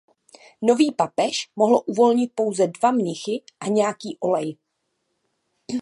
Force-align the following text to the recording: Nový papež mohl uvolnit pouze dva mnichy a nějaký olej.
Nový 0.61 0.91
papež 0.91 1.49
mohl 1.55 1.81
uvolnit 1.85 2.31
pouze 2.35 2.67
dva 2.67 2.91
mnichy 2.91 3.41
a 3.59 3.67
nějaký 3.67 4.17
olej. 4.19 4.57